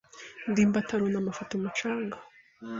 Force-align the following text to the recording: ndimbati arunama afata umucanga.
ndimbati 0.49 0.91
arunama 0.93 1.29
afata 1.33 1.51
umucanga. 1.55 2.17